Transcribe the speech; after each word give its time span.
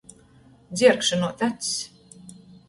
Dzierkšynuot 0.77 1.39
acs. 1.49 1.71